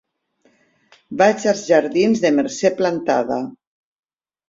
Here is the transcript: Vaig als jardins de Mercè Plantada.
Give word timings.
Vaig 1.23 1.45
als 1.53 1.63
jardins 1.69 2.25
de 2.25 2.35
Mercè 2.41 2.75
Plantada. 2.83 3.43